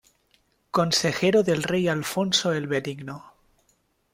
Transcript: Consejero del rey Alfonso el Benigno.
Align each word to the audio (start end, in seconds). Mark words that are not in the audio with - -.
Consejero 0.71 1.43
del 1.43 1.61
rey 1.61 1.87
Alfonso 1.87 2.53
el 2.53 2.65
Benigno. 2.65 3.35